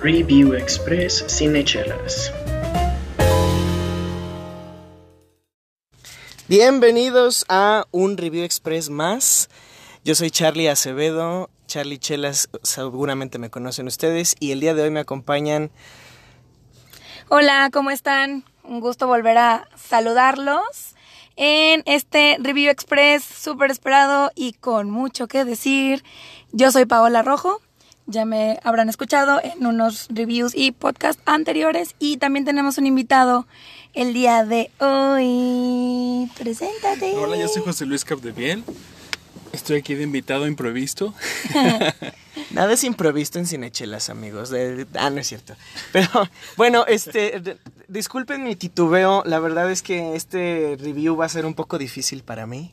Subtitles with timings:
[0.00, 2.32] Review Express Cinechelas.
[6.46, 9.50] Bienvenidos a un Review Express más.
[10.04, 14.90] Yo soy Charlie Acevedo, Charlie Chelas, seguramente me conocen ustedes, y el día de hoy
[14.90, 15.72] me acompañan.
[17.28, 18.44] Hola, ¿cómo están?
[18.62, 20.94] Un gusto volver a saludarlos
[21.34, 26.04] en este Review Express súper esperado y con mucho que decir.
[26.52, 27.60] Yo soy Paola Rojo,
[28.08, 33.46] ya me habrán escuchado en unos reviews y podcasts anteriores y también tenemos un invitado
[33.94, 36.30] el día de hoy.
[36.38, 37.14] Preséntate.
[37.16, 38.64] Hola, yo soy José Luis Capdeviel.
[39.52, 41.14] Estoy aquí de invitado improvisto.
[42.50, 44.52] Nada es improvisto en Cinechelas, amigos.
[44.94, 45.54] ah, no es cierto.
[45.92, 46.08] Pero
[46.56, 49.22] bueno, este, disculpen mi titubeo.
[49.26, 52.72] La verdad es que este review va a ser un poco difícil para mí.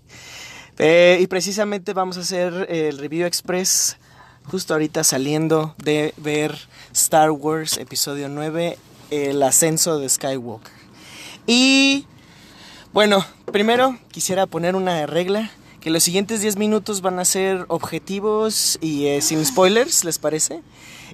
[0.77, 3.97] Eh, y precisamente vamos a hacer el review express
[4.49, 6.57] justo ahorita saliendo de ver
[6.93, 8.77] Star Wars Episodio 9,
[9.11, 10.73] El ascenso de Skywalker.
[11.47, 12.05] Y
[12.93, 18.79] bueno, primero quisiera poner una regla que los siguientes 10 minutos van a ser objetivos
[18.81, 20.63] y eh, sin spoilers, ¿les parece?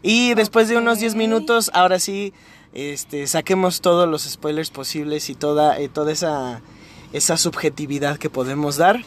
[0.01, 2.33] Y después de unos 10 minutos, ahora sí,
[2.73, 6.61] este, saquemos todos los spoilers posibles y toda, eh, toda esa,
[7.13, 9.03] esa subjetividad que podemos dar.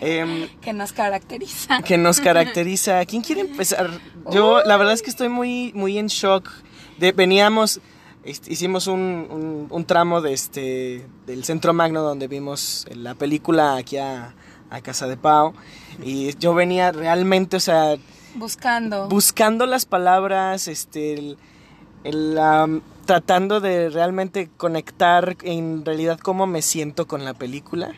[0.00, 1.82] Em, que nos caracteriza.
[1.82, 3.04] Que nos caracteriza.
[3.06, 3.90] ¿Quién quiere empezar?
[4.30, 6.48] Yo, la verdad es que estoy muy, muy en shock.
[6.98, 7.80] De, veníamos,
[8.24, 14.34] hicimos un, un, tramo de este, del Centro Magno donde vimos la película aquí a
[14.72, 15.52] a casa de Pau.
[16.02, 17.96] Y yo venía realmente, o sea...
[18.34, 19.08] Buscando.
[19.08, 21.36] Buscando las palabras, este,
[22.04, 22.38] el,
[23.04, 27.92] tratando de realmente conectar en realidad cómo me siento con la película.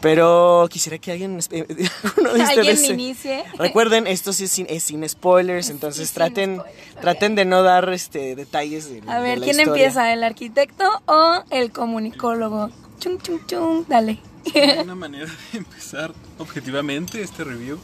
[0.00, 1.38] Pero quisiera que alguien,
[2.18, 3.42] uno de ustedes inicie.
[3.58, 6.60] Recuerden, esto sí es sin, es sin spoilers, entonces traten,
[7.00, 10.12] traten de no dar este detalles de, A ver, ¿quién empieza?
[10.12, 12.68] ¿El arquitecto o el comunicólogo?
[12.98, 14.18] Chung, chung, chung, dale.
[14.82, 17.78] una manera de empezar objetivamente este review,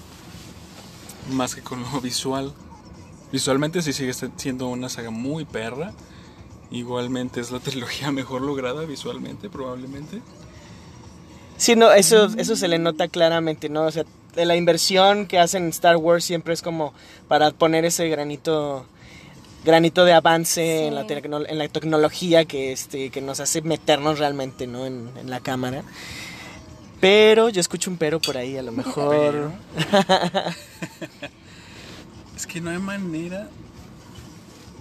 [1.30, 2.52] más que con lo visual.
[3.32, 5.94] Visualmente sí sigue siendo una saga muy perra.
[6.70, 10.20] Igualmente es la trilogía mejor lograda visualmente, probablemente.
[11.56, 13.84] Sí, no, eso, eso se le nota claramente, ¿no?
[13.84, 14.04] O sea,
[14.34, 16.94] de la inversión que hacen en Star Wars siempre es como
[17.28, 18.86] para poner ese granito
[19.62, 24.66] granito de avance en, la en la tecnología que, este, que nos hace meternos realmente
[24.66, 24.86] ¿no?
[24.86, 25.84] en, en la cámara.
[27.00, 29.52] Pero yo escucho un pero por ahí, a lo mejor.
[32.36, 33.48] es que no hay manera.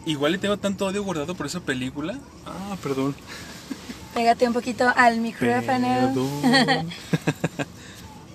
[0.09, 2.17] Igual le tengo tanto odio guardado por esa película.
[2.43, 3.13] Ah, perdón.
[4.15, 6.33] Pégate un poquito al micrófono.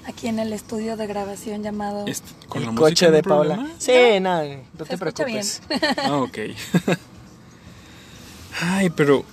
[0.06, 3.66] Aquí en el estudio de grabación llamado este, ¿Con el coche de Paula.
[3.78, 4.44] Sí, nada,
[4.78, 5.62] no, te preocupes.
[6.04, 6.38] ah, ok.
[8.60, 9.24] Ay, pero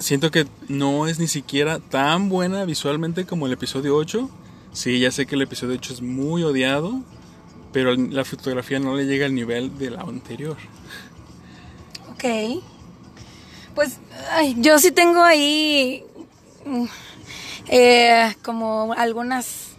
[0.00, 4.28] siento que no es ni siquiera tan buena visualmente como el episodio 8.
[4.72, 7.02] Sí, ya sé que el episodio 8 es muy odiado,
[7.72, 10.56] pero la fotografía no le llega al nivel de la anterior.
[12.22, 12.62] Ok.
[13.74, 13.98] Pues
[14.58, 16.04] yo sí tengo ahí
[16.64, 16.84] mm,
[17.68, 19.70] eh, como algunas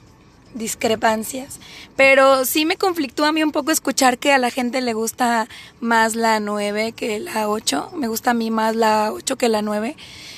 [0.54, 1.60] discrepancias.
[1.96, 5.48] Pero sí me conflictúa a mí un poco escuchar que a la gente le gusta
[5.80, 7.92] más la 9 que la 8.
[7.96, 9.96] Me gusta a mí más la 8 que la 9.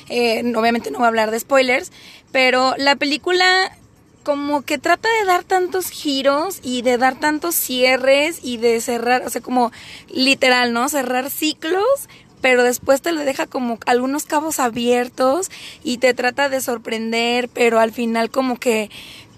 [0.09, 1.91] Eh, obviamente no voy a hablar de spoilers,
[2.31, 3.75] pero la película
[4.25, 9.21] como que trata de dar tantos giros y de dar tantos cierres y de cerrar,
[9.25, 9.71] o sea, como
[10.09, 10.89] literal, ¿no?
[10.89, 12.09] Cerrar ciclos,
[12.41, 15.49] pero después te le deja como algunos cabos abiertos
[15.83, 18.89] y te trata de sorprender, pero al final como que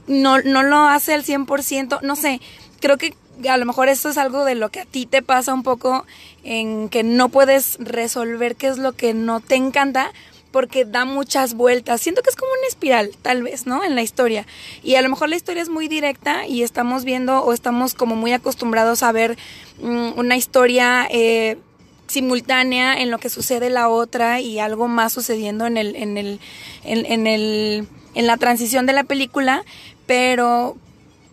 [0.07, 2.39] no, no lo hace al 100%, no sé,
[2.79, 3.13] creo que
[3.47, 6.05] a lo mejor esto es algo de lo que a ti te pasa un poco
[6.43, 10.11] en que no puedes resolver qué es lo que no te encanta
[10.57, 12.01] porque da muchas vueltas.
[12.01, 13.83] Siento que es como una espiral, tal vez, ¿no?
[13.83, 14.47] En la historia.
[14.81, 18.15] Y a lo mejor la historia es muy directa y estamos viendo o estamos como
[18.15, 19.37] muy acostumbrados a ver
[19.79, 21.59] mm, una historia eh,
[22.07, 26.39] simultánea en lo que sucede la otra y algo más sucediendo en el, en el,
[26.83, 29.63] en el, en la transición de la película,
[30.07, 30.75] pero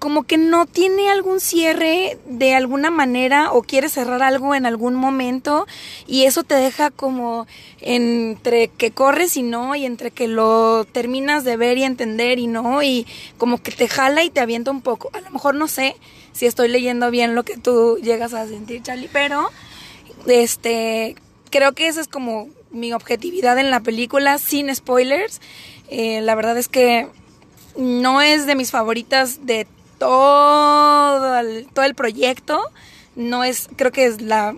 [0.04, 4.94] como que no tiene algún cierre de alguna manera o quiere cerrar algo en algún
[4.94, 5.66] momento
[6.06, 7.46] y eso te deja como
[7.80, 12.48] entre que corres y no y entre que lo terminas de ver y entender y
[12.48, 13.06] no y
[13.38, 15.08] como que te jala y te avienta un poco.
[15.14, 15.96] A lo mejor no sé
[16.34, 19.48] si estoy leyendo bien lo que tú llegas a sentir, Charlie, pero
[20.26, 21.16] este
[21.48, 25.40] creo que esa es como mi objetividad en la película sin spoilers.
[25.88, 27.08] Eh, la verdad es que
[27.78, 29.66] no es de mis favoritas de
[29.98, 32.60] todo el, todo el proyecto.
[33.16, 34.54] No es, creo que es la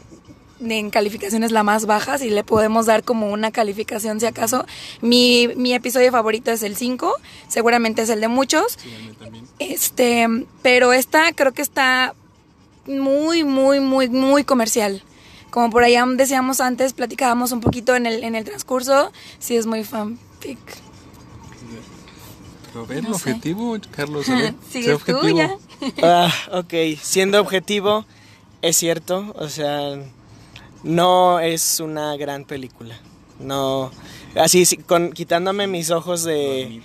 [0.61, 4.65] en calificaciones la más baja, si le podemos dar como una calificación si acaso.
[5.00, 7.12] Mi, mi episodio favorito es el 5,
[7.49, 8.79] seguramente es el de muchos.
[8.79, 8.91] Sí.
[9.59, 10.27] Este,
[10.62, 12.15] pero esta creo que está
[12.87, 15.03] muy, muy, muy, muy comercial.
[15.50, 19.67] Como por allá decíamos antes, platicábamos un poquito en el, en el transcurso, sí es
[19.67, 20.59] muy fanfic.
[22.82, 23.31] A ver, No el sé.
[23.31, 24.55] objetivo, Carlos, a ver.
[24.70, 25.61] Sé objetivo.
[26.02, 28.05] Ah, ok, siendo objetivo,
[28.62, 29.96] es cierto, o sea,
[30.82, 32.99] no es una gran película.
[33.38, 33.90] No,
[34.34, 36.81] así, sí, con, quitándome mis ojos de...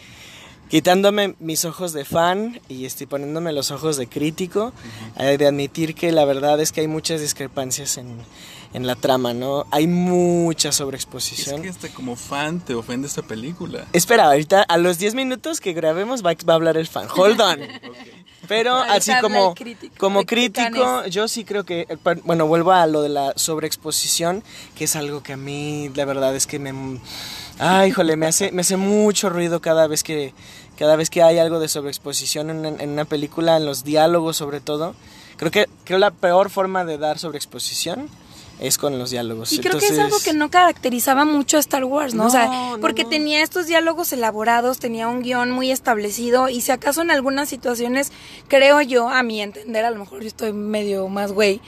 [0.70, 4.72] Quitándome mis ojos de fan y estoy poniéndome los ojos de crítico,
[5.20, 8.08] he de admitir que la verdad es que hay muchas discrepancias en,
[8.74, 9.66] en la trama, ¿no?
[9.72, 11.62] Hay mucha Es sobreexposición.
[11.62, 13.86] que hasta como fan te ofende esta película.
[13.94, 17.08] Espera, ahorita a los 10 minutos que grabemos va, va a hablar el fan.
[17.16, 17.60] Hold on.
[18.48, 22.88] Pero Ahorita así como, crítico como crítico, yo sí creo que, eh, bueno, vuelvo a
[22.88, 24.44] lo de la sobreexposición,
[24.76, 27.00] que es algo que a mí, la verdad es que me,
[27.60, 30.34] ay, híjole, me hace, me hace mucho ruido cada vez que,
[30.76, 34.60] cada vez que hay algo de sobreexposición en, en una película, en los diálogos sobre
[34.60, 34.96] todo.
[35.38, 38.10] Creo que, creo la peor forma de dar sobreexposición
[38.62, 39.52] es con los diálogos.
[39.52, 42.28] Y creo que es algo que no caracterizaba mucho a Star Wars, ¿no?
[42.28, 43.10] o sea, no, porque no.
[43.10, 48.12] tenía estos diálogos elaborados, tenía un guion muy establecido y si acaso en algunas situaciones,
[48.48, 51.60] creo yo, a mi entender, a lo mejor yo estoy medio más güey,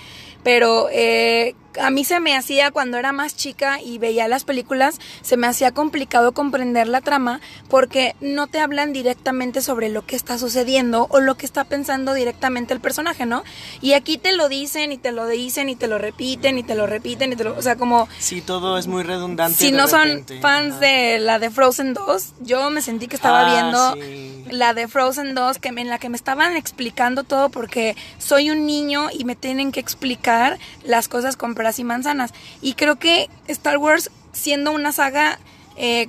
[0.43, 4.99] pero eh, a mí se me hacía cuando era más chica y veía las películas,
[5.21, 10.15] se me hacía complicado comprender la trama porque no te hablan directamente sobre lo que
[10.15, 13.43] está sucediendo o lo que está pensando directamente el personaje, ¿no?
[13.81, 16.75] Y aquí te lo dicen y te lo dicen y te lo repiten y te
[16.75, 19.57] lo repiten y te lo, o sea, como Sí, todo es muy redundante.
[19.57, 20.79] si no son fans Ajá.
[20.79, 24.32] de la de Frozen 2, yo me sentí que estaba Ah, viendo sí.
[24.53, 28.51] La de Frozen 2 que me- en la que me estaban explicando todo porque soy
[28.51, 32.33] un niño y me tienen que explicar las cosas con peras y manzanas.
[32.61, 35.39] Y creo que Star Wars, siendo una saga
[35.75, 36.07] eh,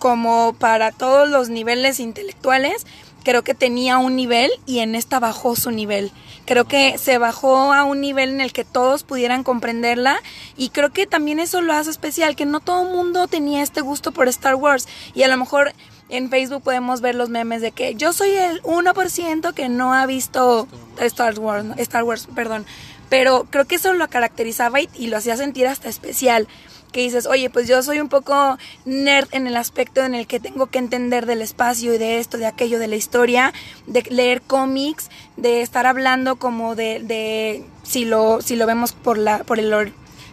[0.00, 2.86] como para todos los niveles intelectuales,
[3.22, 6.10] creo que tenía un nivel y en esta bajó su nivel.
[6.46, 10.18] Creo que se bajó a un nivel en el que todos pudieran comprenderla
[10.56, 13.82] y creo que también eso lo hace especial, que no todo el mundo tenía este
[13.82, 15.72] gusto por Star Wars y a lo mejor
[16.10, 20.06] en Facebook podemos ver los memes de que yo soy el 1% que no ha
[20.06, 20.68] visto
[20.98, 21.66] Star Wars.
[21.78, 22.66] Star Wars, perdón,
[23.08, 26.48] pero creo que eso lo caracterizaba y, y lo hacía sentir hasta especial
[26.90, 30.40] que dices, oye, pues yo soy un poco nerd en el aspecto en el que
[30.40, 33.52] tengo que entender del espacio y de esto, de aquello, de la historia,
[33.86, 39.18] de leer cómics, de estar hablando como de, de si lo, si lo vemos por
[39.18, 39.72] la, por el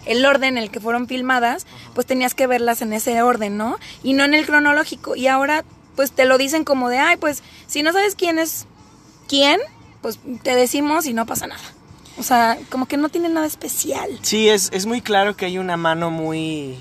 [0.07, 3.77] el orden en el que fueron filmadas, pues tenías que verlas en ese orden, ¿no?
[4.04, 5.15] Y no en el cronológico.
[5.15, 5.63] Y ahora,
[5.95, 8.65] pues te lo dicen como de, ay, pues si no sabes quién es
[9.27, 9.59] quién,
[10.01, 11.62] pues te decimos y no pasa nada.
[12.18, 14.09] O sea, como que no tiene nada especial.
[14.24, 16.80] Sí, es, es muy claro que hay una mano muy.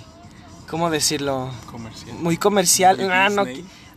[0.68, 1.50] ¿Cómo decirlo?
[1.70, 2.16] Comercial.
[2.18, 2.96] Muy comercial.
[2.96, 3.44] Muy Ah, no,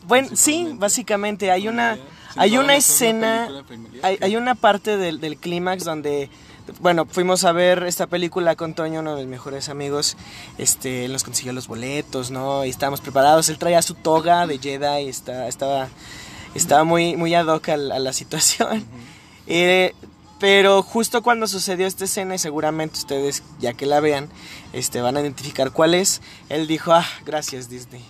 [0.06, 1.50] bueno, sí, básicamente.
[1.52, 1.98] Hay una,
[2.36, 3.50] hay una escena.
[4.04, 6.30] Hay, hay una parte del, del clímax donde.
[6.80, 10.16] Bueno, fuimos a ver esta película con Toño, uno de mis mejores amigos.
[10.58, 12.66] Este, él nos consiguió los boletos, ¿no?
[12.66, 13.50] Y estábamos preparados.
[13.50, 15.88] Él traía su toga de Jedi y está, estaba,
[16.56, 18.86] estaba muy, muy ad hoc a, la- a la situación.
[19.48, 19.94] Eh,
[20.40, 24.30] pero justo cuando sucedió esta escena, y seguramente ustedes, ya que la vean,
[24.72, 28.02] este, van a identificar cuál es, él dijo, ah, gracias Disney.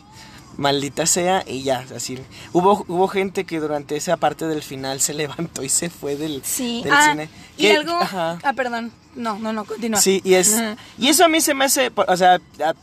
[0.60, 2.20] Maldita sea, y ya, así.
[2.52, 6.42] Hubo, hubo gente que durante esa parte del final se levantó y se fue del,
[6.44, 7.30] Sí, del ah, cine.
[7.58, 7.94] y algo...
[7.94, 8.40] ajá.
[8.44, 8.92] Ah, perdón.
[9.20, 10.00] No, no, no, continúa.
[10.02, 10.60] Sí, y es
[10.98, 12.40] y eso a mí se me hace, o sea,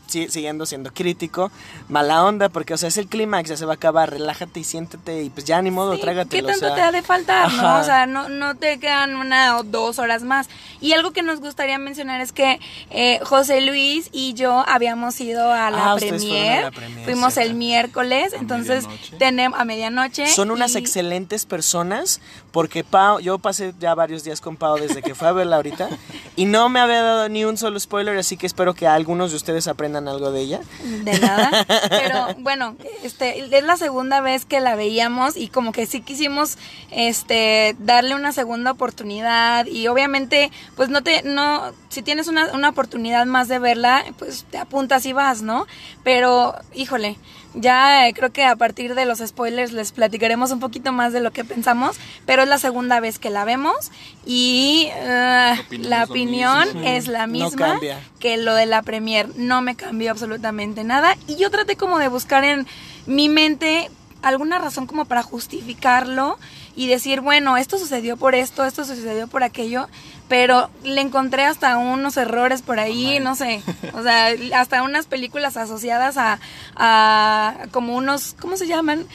[0.09, 1.50] siguiendo siendo crítico,
[1.88, 4.64] mala onda, porque o sea, es el clímax, ya se va a acabar, relájate y
[4.64, 6.47] siéntate y pues ya ni modo, Sí, trágatelo.
[6.49, 6.75] ¿Qué o tanto sea.
[6.75, 7.78] te ha de faltar, no?
[7.81, 10.49] O sea, no, no te quedan una o dos horas más.
[10.81, 15.50] Y algo que nos gustaría mencionar es que eh, José Luis y yo habíamos ido
[15.52, 16.62] a la Ah, a premier.
[16.64, 18.85] la premier, Fuimos el miércoles, A entonces
[19.19, 20.26] tenemos a medianoche.
[20.28, 22.21] Son unas y- excelentes personas
[22.52, 25.88] porque Pau, yo pasé ya varios días con Pau desde que fue a verla ahorita
[26.35, 29.37] y no me había dado ni un solo spoiler, así que espero que algunos de
[29.37, 30.61] ustedes aprendan algo de ella.
[30.83, 31.66] De nada.
[31.88, 36.59] Pero bueno, este, es la segunda vez que la veíamos y como que sí quisimos
[36.90, 39.66] este darle una segunda oportunidad.
[39.66, 44.45] Y obviamente, pues no te, no, si tienes una, una oportunidad más de verla, pues
[44.50, 45.66] te apuntas y vas, ¿no?
[46.02, 47.16] Pero, híjole,
[47.57, 51.21] ya eh, creo que a partir de los spoilers les platicaremos un poquito más de
[51.21, 51.97] lo que pensamos,
[52.27, 53.91] pero es la segunda vez que la vemos
[54.25, 57.81] y eh, La opinión la es opinión la misma
[58.21, 59.29] que lo de la premier.
[59.37, 62.67] No me cambió absolutamente nada y yo traté como de buscar en
[63.07, 63.91] mi mente
[64.23, 66.39] alguna razón como para justificarlo
[66.76, 69.88] y decir, bueno, esto sucedió por esto, esto sucedió por aquello,
[70.28, 73.62] pero le encontré hasta unos errores por ahí, no sé,
[73.95, 76.38] o sea, hasta unas películas asociadas a,
[76.76, 79.06] a como unos, ¿cómo se llaman?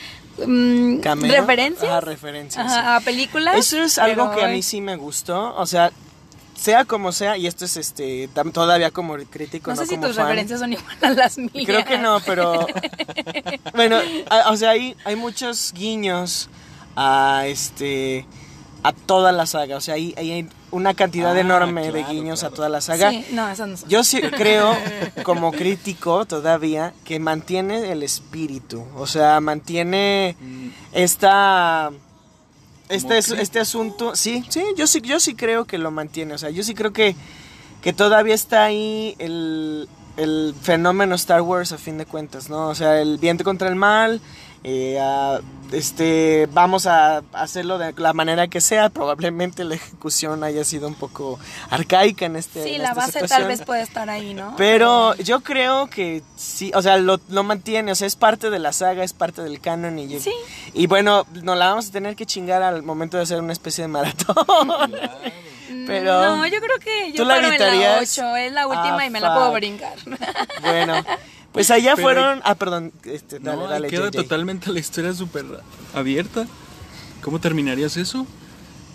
[0.46, 1.92] Mm, referencias.
[1.92, 2.66] Ah, referencias.
[2.66, 3.56] Ajá, a películas.
[3.58, 5.54] Eso es algo pero, que a mí sí me gustó.
[5.56, 5.92] O sea,
[6.56, 10.08] sea como sea, y esto es este todavía como crítico, No no, sé si como
[10.08, 10.26] tus fan.
[10.28, 11.66] referencias son igual a las mías.
[11.66, 12.66] Creo que no, pero
[13.76, 13.98] bueno,
[14.30, 16.50] a- o sea, hay, hay muchos guiños
[16.96, 18.26] a este
[18.84, 22.54] a toda la saga, o sea, hay, hay una cantidad Ah, enorme de guiños claro.
[22.54, 23.12] a toda la saga.
[23.12, 23.88] Sí, no, eso no son.
[23.90, 24.76] Yo sí creo,
[25.24, 28.84] como crítico todavía, que mantiene el espíritu.
[28.96, 31.92] O sea, mantiene Mm, esta.
[32.90, 34.16] Este, es- este asunto.
[34.16, 36.34] Sí, sí, yo sí, yo sí creo que lo mantiene.
[36.34, 37.16] O sea, yo sí creo que,
[37.84, 42.68] que todavía está ahí el, el fenómeno Star Wars a fin de cuentas, ¿no?
[42.70, 44.22] O sea, el bien contra el mal.
[44.64, 45.40] Eh, a-
[45.72, 50.96] este vamos a hacerlo de la manera que sea probablemente la ejecución haya sido un
[50.96, 51.40] poco
[51.70, 53.48] arcaica en este Sí, en la esta base tal situación.
[53.48, 54.54] vez puede estar ahí, ¿no?
[54.58, 58.60] Pero yo creo que sí, o sea, lo, lo mantiene, o sea, es parte de
[58.60, 60.34] la saga, es parte del canon y, Sí.
[60.74, 63.84] y bueno, nos la vamos a tener que chingar al momento de hacer una especie
[63.84, 64.36] de maratón.
[65.88, 68.20] Pero No, yo creo que yo ¿tú la paro en la gritarías?
[68.20, 69.56] 8, es la última Ah, y me la puedo fuck.
[69.56, 69.94] brincar.
[70.62, 70.96] bueno,
[71.54, 74.12] pues allá Pero- fueron, ah, perdón, este, dale, no, dale, queda JJ.
[74.24, 75.46] totalmente la historia súper
[75.94, 76.48] abierta.
[77.22, 78.26] ¿Cómo terminarías eso?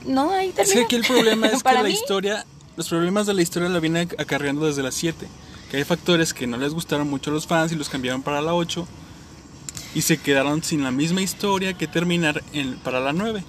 [0.04, 0.74] no, ahí Es termina.
[0.74, 2.44] que aquí el problema es que la mí, historia,
[2.76, 5.26] los problemas de la historia la viene acarreando desde las 7.
[5.70, 8.40] Que hay factores que no les gustaron mucho a los fans y los cambiaron para
[8.40, 8.86] la 8.
[9.96, 13.42] Y se quedaron sin la misma historia que terminar en, para la 9.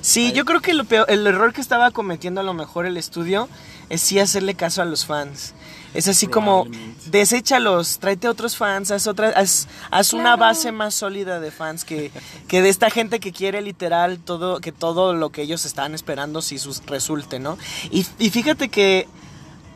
[0.00, 2.96] Sí, yo creo que lo peor- el error que estaba cometiendo a lo mejor el
[2.96, 3.48] estudio
[3.90, 5.52] es sí hacerle caso a los fans.
[5.94, 6.66] Es así como,
[7.06, 12.10] deséchalos, tráete otros fans, haz, otra, haz, haz una base más sólida de fans que,
[12.48, 16.42] que de esta gente que quiere literal todo, que todo lo que ellos estaban esperando
[16.42, 17.56] sí sus- resulte, ¿no?
[17.90, 19.08] Y, y fíjate que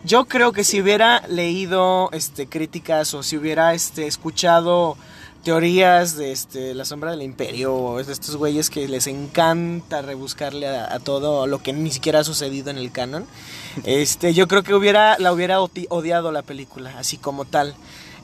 [0.04, 4.96] yo creo que si hubiera leído este, críticas o si hubiera este, escuchado
[5.44, 10.98] teorías de este, la sombra del imperio estos güeyes que les encanta rebuscarle a, a
[11.00, 13.26] todo lo que ni siquiera ha sucedido en el canon,
[13.84, 17.74] este, yo creo que hubiera, la hubiera odi- odiado la película, así como tal.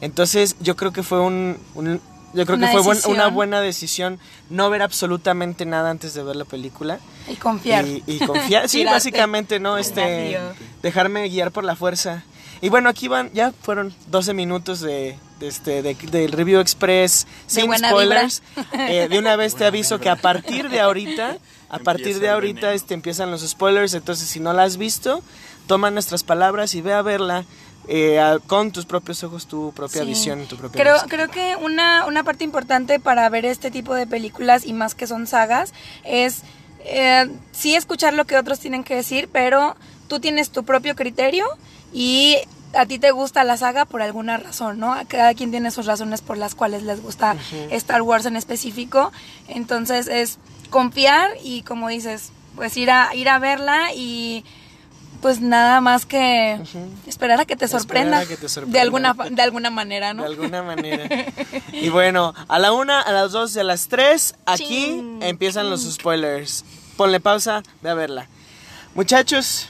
[0.01, 1.59] Entonces yo creo que fue un...
[1.75, 2.01] un-
[2.35, 4.19] yo creo Una que fue buen- una buena decisión
[4.51, 6.99] no ver absolutamente nada antes de ver la película.
[7.31, 7.87] Y confiar.
[7.87, 9.79] Y, y confiar, sí, básicamente, ¿no?
[9.79, 10.39] Este,
[10.83, 12.25] dejarme guiar por la fuerza.
[12.61, 17.73] Y bueno, aquí van, ya fueron 12 minutos de este, de- del review express sin
[17.77, 18.43] spoilers.
[18.79, 21.39] Eh, de una vez te aviso que a partir de ahorita,
[21.69, 23.95] a partir de ahorita este, empiezan los spoilers.
[23.95, 25.23] Entonces, si no la has visto,
[25.67, 27.45] toma nuestras palabras y ve a verla
[27.89, 30.09] eh, a- con tus propios ojos, tu propia Sí.
[30.09, 31.09] visión, tu propia Creo, vista.
[31.09, 35.07] creo que una, una parte importante para ver este tipo de películas y más que
[35.07, 35.73] son sagas
[36.05, 36.43] es
[36.89, 39.77] eh, sí escuchar lo que otros tienen que decir, pero
[40.09, 41.47] tú tienes tu propio criterio
[41.93, 42.37] y
[42.77, 44.93] a ti te gusta la saga por alguna razón, ¿no?
[44.93, 47.37] A Cada quien tiene sus razones por las cuales les gusta
[47.71, 49.13] Star Wars en específico.
[49.49, 50.39] Entonces es
[50.71, 54.45] confiar y como dices, pues ir a, ir a verla y
[55.23, 56.61] pues nada más que
[57.07, 58.83] esperar a que te sorprenda, que te de sorprenda.
[58.83, 60.23] alguna fa- de alguna manera, ¿no?
[60.23, 61.09] De alguna manera.
[61.73, 65.69] Y bueno, a la una, a las dos y a las tres, aquí Ching, empiezan
[65.71, 66.65] los spoilers.
[66.97, 68.29] Ponle pausa, ve a verla.
[68.95, 69.69] Muchachos,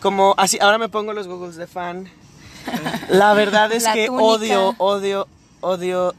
[0.00, 2.10] como así, ahora me pongo los goggles de fan.
[3.08, 4.24] La verdad es La que túnica.
[4.24, 5.28] odio, odio,
[5.60, 6.14] odio,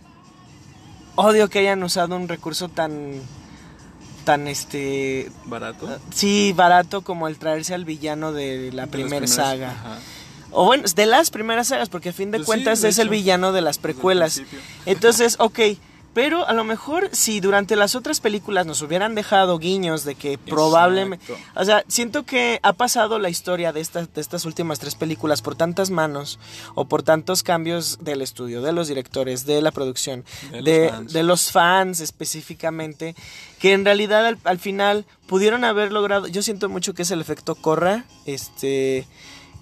[1.16, 3.14] odio que hayan usado un recurso tan,
[4.26, 6.00] tan este, Barato.
[6.14, 9.72] sí, barato como el traerse al villano de la De primera saga.
[9.72, 10.00] ajá.
[10.54, 12.98] O bueno, de las primeras sagas, porque a fin de Pues sí, cuentas de es
[13.00, 14.42] el villano de las precuelas.
[14.86, 15.60] Entonces, ok,
[16.14, 20.38] pero a lo mejor si durante las otras películas nos hubieran dejado guiños de que
[20.38, 21.34] probablemente...
[21.56, 25.42] O sea, siento que ha pasado la historia de estas, de estas últimas tres películas
[25.42, 26.40] por tantas manos
[26.76, 30.92] o por tantos cambios del estudio, de los directores, de la producción, De de, los
[30.92, 31.14] fans.
[31.14, 33.16] de los fans específicamente,
[33.60, 37.22] que en realidad al, al final pudieron haber logrado, yo siento mucho que es el
[37.22, 39.08] efecto Corra, este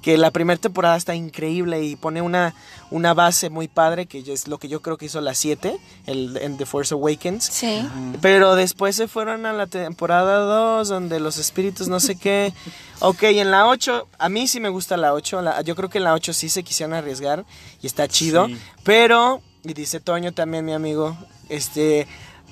[0.01, 2.53] que la primera temporada está increíble y pone una,
[2.89, 6.37] una base muy padre, que es lo que yo creo que hizo la 7, el,
[6.37, 7.43] en The Force Awakens.
[7.45, 7.85] Sí.
[8.21, 12.53] Pero después se fueron a la temporada 2, donde los espíritus no sé qué.
[13.01, 15.41] Ok, en la 8, a mí sí me gusta la 8.
[15.41, 17.45] la- yo creo que en la 8 sí se quisieron arriesgar
[17.81, 18.47] y está chido.
[18.47, 18.57] Sí.
[18.83, 21.15] Pero, y dice Toño también, mi amigo,
[21.47, 22.07] este.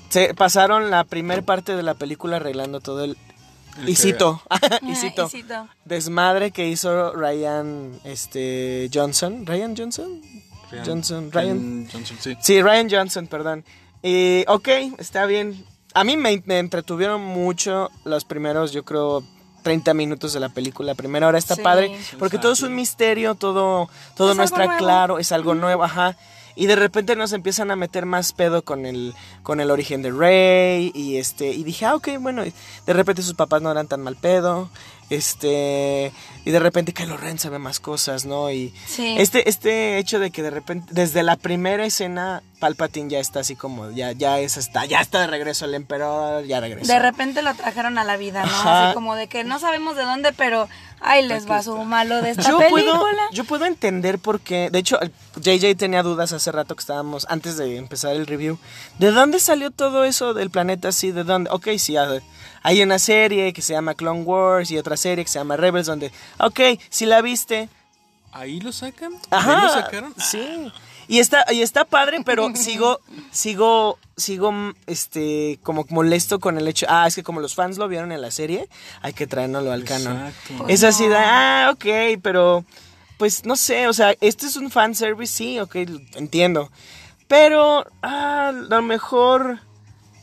[0.08, 3.18] Se pasaron la primera parte de la película arreglando todo el.
[3.82, 5.68] El Y que- cito, Ah, y cito, y cito.
[5.84, 9.46] desmadre que hizo Ryan este Johnson.
[9.46, 10.20] ¿Ryan Johnson?
[10.70, 11.88] Ryan- Johnson, Ryan.
[11.90, 12.36] Johnson, sí.
[12.42, 13.64] Sí, Ryan Johnson, perdón.
[14.02, 14.68] Y, ok,
[14.98, 15.64] está bien.
[15.94, 19.24] A mí me, me entretuvieron mucho los primeros, yo creo,
[19.62, 20.92] 30 minutos de la película.
[20.92, 21.62] La primera hora está Sí.
[21.62, 22.72] padre, porque todo es bien.
[22.72, 24.78] un misterio, todo, todo Es no está nuevo.
[24.78, 26.16] claro, es algo nuevo, ajá.
[26.58, 30.10] Y de repente nos empiezan a meter más pedo con el, con el origen de
[30.10, 30.90] Rey.
[30.94, 31.50] Y este.
[31.52, 32.44] Y dije, ah, ok, bueno.
[32.44, 32.52] y
[32.84, 34.68] De repente sus papás no eran tan mal pedo.
[35.08, 36.12] Este.
[36.44, 38.50] Y de repente Kylo Ren sabe más cosas, ¿no?
[38.50, 39.14] Y Sí.
[39.18, 43.54] este, este hecho de que de repente, desde la primera escena, Palpatine ya está así
[43.54, 46.90] como, ya, ya es está, ya está de regreso el emperador, ya regresó.
[46.92, 48.50] De repente lo trajeron a la vida, ¿no?
[48.50, 48.86] Ajá.
[48.86, 50.68] Así como de que no sabemos de dónde, pero
[51.00, 52.98] ahí les va su malo de esta yo película.
[52.98, 54.68] puedo, yo puedo entender por qué.
[54.70, 54.98] De hecho,
[55.36, 58.58] JJ tenía dudas hace rato que estábamos, antes de empezar el review.
[58.98, 61.12] ¿De dónde salió todo eso del planeta así?
[61.12, 61.50] ¿De dónde?
[61.50, 62.08] Ok, sí, ya-
[62.62, 65.86] hay una serie que se llama Clone Wars y otra serie que se llama Rebels,
[65.86, 67.68] donde, ok, si la viste.
[68.32, 69.12] ¿Ahí lo sacan?
[69.30, 69.56] Ajá.
[69.56, 70.14] ¿Ahí lo sacaron?
[70.18, 70.72] Sí.
[71.08, 73.00] Y está, y está padre, pero sigo,
[73.30, 74.52] sigo, sigo,
[74.86, 76.86] este, como molesto con el hecho.
[76.88, 78.68] Ah, es que como los fans lo vieron en la serie,
[79.00, 80.26] hay que traérnoslo al canon.
[80.26, 80.68] Exacto.
[80.68, 82.64] Es así de, ah, ok, pero,
[83.16, 85.76] pues no sé, o sea, este es un fan service, sí, ok,
[86.14, 86.70] entiendo.
[87.26, 89.60] Pero, ah, a lo mejor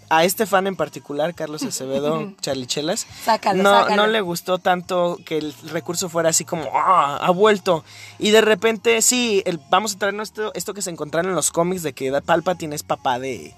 [0.10, 4.04] a este fan en particular, Carlos Acevedo, Charlie Chelas, Sácalo, no, sácalo.
[4.04, 7.84] no le gustó tanto que el recurso fuera así como, ah, ha vuelto.
[8.20, 11.52] Y de repente, sí, el, vamos a traernos esto, esto que se encontraron en los
[11.52, 13.54] cómics de que Palpatine es papá de,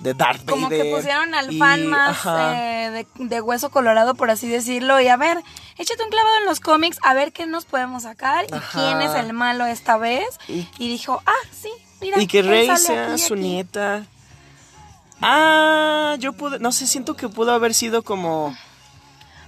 [0.00, 4.30] de Darth Como que pusieron al y- fan más eh, de, de hueso colorado, por
[4.30, 5.00] así decirlo.
[5.00, 5.38] Y a ver,
[5.78, 8.78] échate un clavado en los cómics, a ver qué nos podemos sacar y Ajá.
[8.78, 10.26] quién es el malo esta vez.
[10.48, 11.70] Y- Y, dijo, ah, sí,
[12.02, 12.20] mira.
[12.20, 13.42] y que Rey sea aquí su aquí.
[13.42, 14.04] nieta.
[15.20, 18.56] Ah, yo pude, no sé, siento que pudo haber sido como...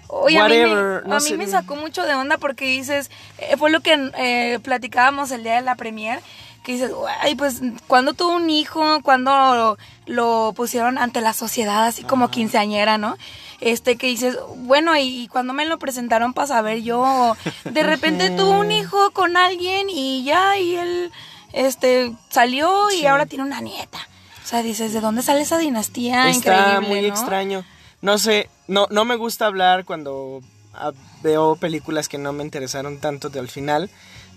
[0.08, 3.10] Oye, a mí, me, Whatever, no a mí me sacó mucho de onda porque dices,
[3.38, 6.20] eh, fue lo que eh, platicábamos el día de la premier,
[6.62, 12.02] que dices, ay, pues cuando tuvo un hijo, cuando lo, pusieron ante la sociedad así
[12.04, 13.16] como quinceañera, ¿no?
[13.60, 18.58] Este que dices, bueno, y, cuando me lo presentaron para saber yo, de repente tuvo
[18.58, 21.12] un hijo con alguien y ya, y él
[21.52, 23.98] este salió y ahora tiene una nieta.
[24.44, 26.28] O sea, dices, ¿de dónde sale esa dinastía?
[26.28, 27.14] Está Increíble, muy ¿no?
[27.14, 27.64] extraño.
[28.00, 30.40] No sé, no, no me gusta hablar cuando
[30.74, 33.88] ah, veo películas que no me interesaron tanto de al final,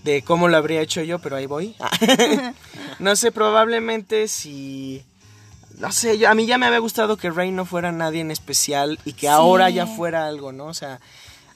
[0.03, 1.75] de cómo lo habría hecho yo, pero ahí voy.
[2.99, 5.03] no sé, probablemente si...
[5.79, 8.31] No sé, yo, a mí ya me había gustado que Rey no fuera nadie en
[8.31, 9.27] especial y que Sí.
[9.27, 10.67] ahora ya fuera algo, ¿no?
[10.67, 11.01] O sea,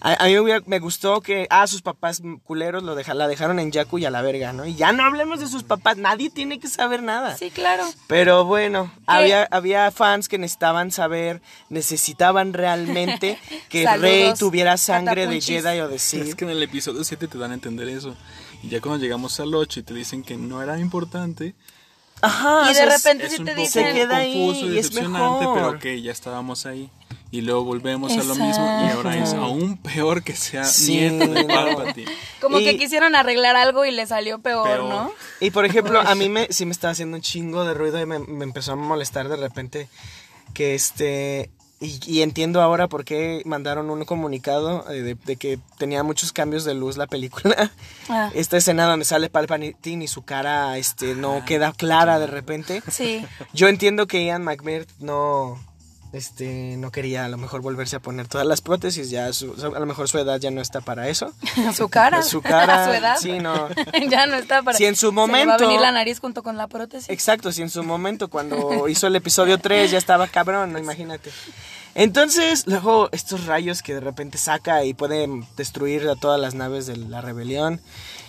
[0.02, 3.28] a, a mí me, hubiera- me gustó que, ah, sus papás culeros lo deja, la
[3.28, 4.66] dejaron en Yaku y a la verga, ¿no?
[4.66, 7.36] Y ya no hablemos de sus papás, nadie tiene que saber nada.
[7.38, 7.84] Sí, claro.
[8.08, 13.38] Pero bueno, había, había fans que necesitaban saber, necesitaban realmente
[13.70, 15.42] que Saludos, Rey tuviera sangre de.
[15.42, 16.34] Jedi o de Es Sith.
[16.36, 18.16] que en el episodio 7 te dan a entender eso.
[18.64, 21.56] Y ya cuando llegamos al 8 y te dicen que no era importante,
[22.22, 23.86] Ajá, Y de es- repente es sí un te dicen...
[23.88, 25.54] Se queda ahí confuso y es decepcionante, mejor.
[25.58, 26.90] pero que ya estábamos ahí.
[27.32, 31.28] Y luego volvemos a lo mismo y ahora es aún peor que sea Sí, nieta
[31.28, 31.48] de no.
[31.48, 32.12] Palpatine.
[32.42, 34.84] Como Y- que quisieron arreglar algo y le salió peor, Peor.
[34.89, 35.12] ¿no?
[35.39, 38.06] Y por ejemplo, a mí me, sí me estaba haciendo un chingo de ruido y
[38.08, 39.89] me, me empezó a molestar de repente
[40.54, 41.52] que este...
[41.82, 46.34] Y, y entiendo ahora por qué mandaron un comunicado eh, de, de que tenía muchos
[46.34, 47.72] cambios de luz la película.
[48.10, 48.32] Ah.
[48.34, 52.82] Esta escena donde sale Palpatine y su cara este, no queda clara de repente.
[52.92, 53.26] Sí.
[53.54, 55.58] Yo entiendo que Ian McMahon no,
[56.12, 59.80] este, no quería a lo mejor volverse a poner todas las prótesis, ya su- a
[59.80, 61.32] lo mejor su edad ya no está para eso.
[61.76, 62.24] Su cara.
[62.24, 63.17] Su cara, Su edad.
[63.19, 63.69] sí, no.
[64.10, 64.78] ya no está para...
[64.78, 67.10] Si en su Se le va a momento- venir la nariz junto con la prótesis.
[67.10, 70.80] Exacto, si en su momento cuando hizo el episodio 3 ya estaba cabrón, ¿no?
[70.80, 71.32] imagínate.
[71.95, 76.86] Entonces, luego estos rayos que de repente saca y pueden destruir a todas las naves
[76.86, 77.82] de la rebelión.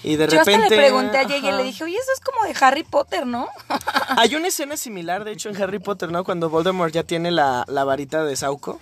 [0.02, 0.70] Y de Yo hasta repente.
[0.70, 1.56] le pregunté a ajá.
[1.58, 3.48] le dije, oye, eso es como de Harry Potter, ¿no?
[4.16, 6.24] Hay una escena similar, de hecho, en Harry Potter, ¿no?
[6.24, 8.80] Cuando Voldemort ya tiene la, la varita de Sauco.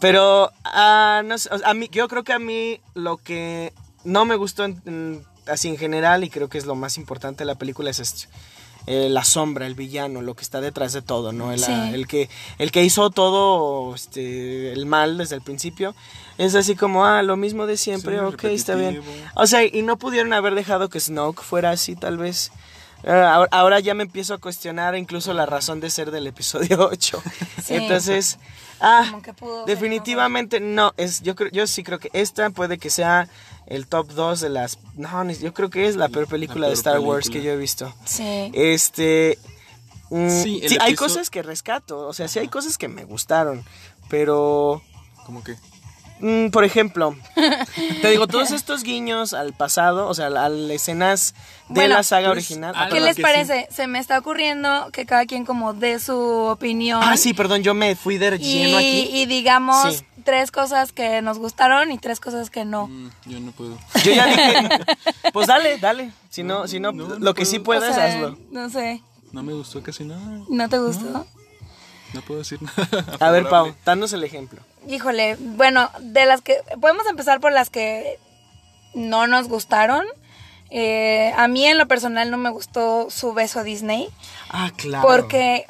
[0.00, 3.72] Pero, ah, no sé, a mí, yo creo que a mí lo que
[4.04, 7.38] no me gustó en- en- así en general, y creo que es lo más importante
[7.38, 8.28] de la película, es esto.
[8.90, 11.52] Eh, la sombra, el villano, lo que está detrás de todo, ¿no?
[11.52, 11.70] El, Sí.
[11.92, 15.94] el que, el que hizo todo este, el mal desde el principio.
[16.38, 19.02] Es así como, ah, lo mismo de siempre, Sí, ok, está bien.
[19.34, 22.50] O sea, y no pudieron haber dejado que Snoke fuera así, tal vez.
[23.04, 26.88] Eh, ahora, ahora ya me empiezo a cuestionar incluso la razón de ser del episodio
[26.90, 27.22] 8.
[27.64, 27.74] Sí.
[27.74, 28.38] Entonces,
[28.80, 32.78] ah, Como que pudo definitivamente no, es yo creo yo sí creo que esta puede
[32.78, 33.28] que sea
[33.66, 36.78] el top 2 de las no, yo creo que es la peor película de peor
[36.78, 37.94] Star Wars que yo he visto.
[38.04, 38.50] Sí.
[38.54, 39.38] Este
[40.10, 43.04] mm, Sí, sí, hay episodio- cosas que rescato, o sea, sí hay cosas que me
[43.04, 43.64] gustaron,
[44.08, 44.82] pero
[45.26, 45.56] ¿Cómo que?
[46.20, 47.16] Mm, por ejemplo,
[48.02, 51.34] te digo, todos estos guiños al pasado, o sea, a las escenas
[51.68, 52.72] de Bueno, la saga pues, original.
[52.76, 53.06] Ah, ¿Qué perdón.
[53.08, 53.68] les que parece?
[53.70, 57.00] Se me está ocurriendo que cada quien como dé su opinión.
[57.02, 59.08] Ah, sí, perdón, yo me fui de y, lleno aquí.
[59.12, 60.04] y digamos Sí.
[60.24, 62.86] tres cosas que nos gustaron y tres cosas que no.
[62.88, 63.78] Mm, yo no puedo.
[64.04, 64.54] Yo ya dije,
[65.32, 66.12] pues dale, dale.
[66.30, 67.58] Si no, si no, No, no lo que sí.
[67.58, 68.38] O puedas, sea, hazlo.
[68.50, 69.02] No sé,
[69.32, 70.20] No me gustó casi nada.
[70.48, 71.26] ¿no te gustó?
[72.14, 73.04] No puedo decir nada.
[73.20, 74.60] A ver, Pau, danos el ejemplo.
[74.88, 78.18] Híjole, bueno, de las que podemos empezar por las que
[78.94, 80.04] no nos gustaron.
[80.70, 84.06] Eh, a mí en lo personal no me gustó su beso a Disney.
[84.50, 85.06] Ah, claro.
[85.06, 85.64] Porque,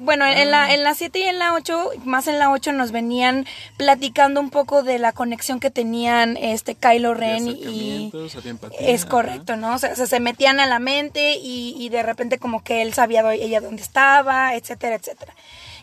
[0.00, 2.90] bueno, en la, en la 7 y en la 8, más en la 8 nos
[2.90, 3.46] venían
[3.76, 8.10] platicando un poco de la conexión que tenían este Kylo Ren y...
[8.46, 9.74] empatía, Es correcto, ¿no?
[9.74, 12.94] O sea, se- se metían a la mente y, y de repente como que él
[12.94, 15.34] sabía ella dónde estaba, etcétera, etcétera.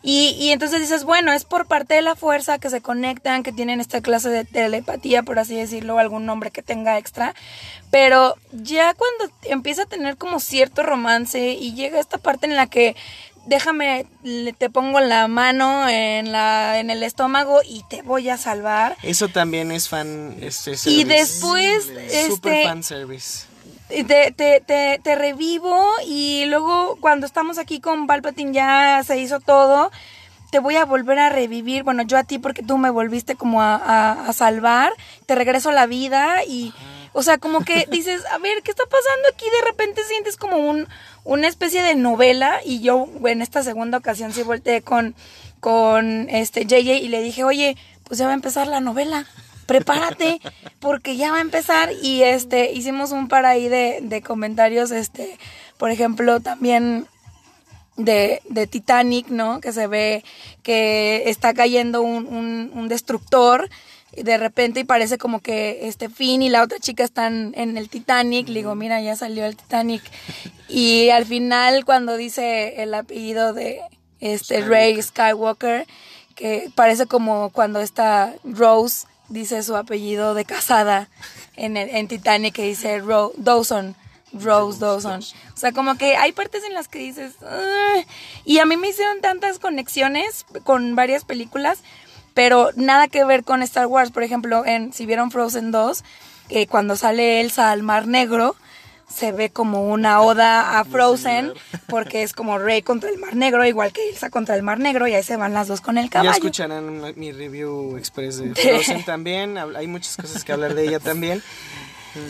[0.10, 3.52] Y, y entonces dices, bueno, es por parte de la fuerza que se conectan, que
[3.52, 7.36] tienen esta clase de telepatía, por así decirlo, algún nombre que tenga extra.
[7.91, 12.67] Pero ya cuando empieza a tener como cierto romance y llega esta parte en la
[12.67, 12.96] que
[13.48, 14.06] déjame,
[14.58, 18.96] te pongo la mano en, la, en el estómago y te voy a salvar.
[19.04, 20.38] Eso también es fan.
[20.39, 21.06] Este, Y service.
[21.06, 23.47] después, Super este, fan service.
[23.89, 29.39] Te, te, te, te revivo y luego cuando estamos aquí con Palpatine ya se hizo
[29.39, 29.91] todo,
[30.52, 33.62] te voy a volver a revivir, bueno, yo a ti porque tú me volviste como
[33.62, 34.93] a, a- a salvar,
[35.26, 36.73] te regreso a la vida y,
[37.13, 39.45] o sea, como que dices, a ver, ¿qué está pasando aquí?
[39.45, 40.88] De repente sientes como un,
[41.26, 45.15] una especie de novela y yo en esta segunda ocasión sí volteé con,
[45.60, 49.26] con este JJ y le dije, oye, pues ya va a empezar la novela
[49.68, 50.40] prepárate
[50.80, 51.92] porque ya va a empezar.
[52.02, 55.38] Y este hicimos un par ahí de, de comentarios este
[55.78, 57.06] por ejemplo también
[57.98, 60.24] de, de Titanic no que se ve
[60.64, 63.70] que está cayendo un, un, un destructor
[64.16, 67.78] y de repente y parece como que este Finn y la otra chica están en
[67.78, 68.48] el Titanic.
[68.48, 70.02] Le digo mira ya salió el Titanic
[70.68, 73.82] y al final cuando dice el apellido de
[74.20, 75.86] este Rey Skywalker
[76.36, 81.10] que parece como cuando esta Rose dice su apellido de casada
[81.56, 83.96] en, el, en Titanic que dice Ro Dawson.
[84.34, 85.22] Rose Dawson.
[85.22, 87.36] O sea, como que hay partes en las que dices...
[88.46, 91.80] Y a mí me hicieron tantas conexiones con varias películas,
[92.34, 94.12] pero nada que ver con Star Wars.
[94.12, 96.04] Por ejemplo, en si vieron Frozen 2,
[96.50, 98.56] eh, cuando sale Elsa al Mar Negro,
[99.10, 101.54] se ve como una oda a Frozen,
[101.88, 105.08] porque es como Rey contra el Mar Negro, igual que Elsa contra el Mar Negro,
[105.08, 106.32] y ahí se van las dos con el Ya caballo.
[106.32, 109.58] escucharán una- mi review express de Frozen también.
[109.58, 111.41] Hay muchas cosas que hablar de ella también.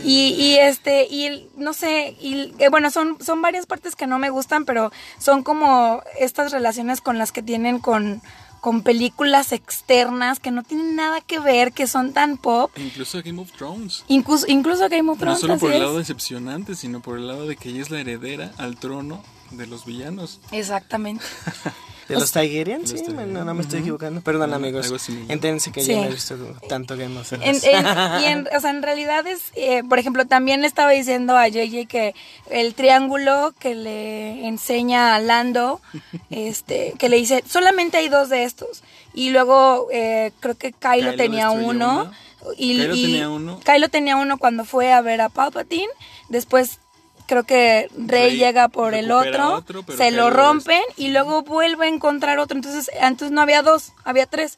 [0.03, 4.19] Y, y este, y no sé, y eh, bueno, son, son varias partes que no
[4.19, 8.21] me gustan, pero son como estas relaciones con las que tienen con,
[8.67, 12.69] con películas externas que no tienen nada que ver, que son tan pop.
[12.75, 14.03] E incluso Game of Thrones.
[14.09, 15.39] Incluso, incluso Game of No Thrones.
[15.39, 15.83] solo por el es.
[15.83, 19.67] lado decepcionante, sino por el lado de que ella es la heredera al trono de
[19.67, 20.41] los villanos.
[20.51, 21.23] Exactamente.
[22.07, 22.89] ¿De los Tigerians?
[22.89, 24.21] Sí, no, no me estoy equivocando.
[24.21, 24.91] Perdón, amigos.
[25.27, 25.91] Enténse que Sí.
[25.91, 26.35] yo no he visto
[26.69, 27.63] tanto Game of En- Thrones.
[27.63, 31.35] en- y en, o sea, en realidad es, eh, por ejemplo, también le estaba diciendo
[31.37, 32.15] a JJ que
[32.49, 35.81] el triángulo que le enseña a Lando,
[36.29, 38.83] este, que le dice, solamente hay dos de estos.
[39.13, 41.63] Y luego eh, creo que Kylo, Kylo tenía uno.
[42.03, 42.11] uno.
[42.55, 43.59] Y, Kylo y tenía uno.
[43.65, 45.89] Kylo tenía uno cuando fue a ver a Palpatine.
[46.29, 46.79] Después
[47.27, 49.63] creo que Rey, Rey llega por el otro,
[49.95, 52.57] se lo rompen y luego vuelve a encontrar otro.
[52.57, 54.57] Entonces, antes no había dos, había tres.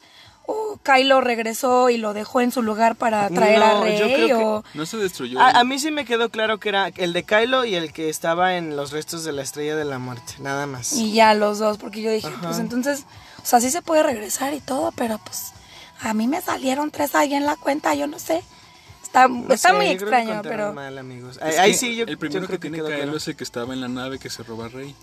[0.52, 4.14] O Kylo regresó y lo dejó en su lugar para traer a No, yo Rey
[4.14, 4.64] creo que- o...
[4.74, 5.38] No se destruyó.
[5.38, 8.08] A, a mí sí me quedó claro que era el de Kylo y el que
[8.08, 10.92] estaba en los restos de la estrella de la muerte, nada más.
[10.94, 12.40] Y ya los dos, porque yo dije, Ajá.
[12.48, 13.04] pues entonces,
[13.40, 15.52] o sea, sí se puede regresar y todo, pero pues
[16.00, 18.42] a mí me salieron tres ahí en la cuenta, yo no sé.
[19.10, 20.72] Está, No está sé, muy que extraño, pero...
[20.72, 21.36] mal, amigos.
[21.44, 23.16] Es Ahí que sí, yo el primero yo creo que tiene claro.
[23.16, 24.94] es el que estaba en la nave que se roba a Rey.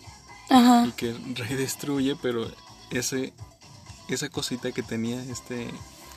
[0.50, 0.86] Ajá.
[0.88, 2.50] Y que Rey destruye, pero
[2.90, 3.34] ese
[4.08, 5.68] esa cosita que tenía este